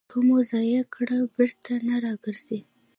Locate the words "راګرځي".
2.03-2.59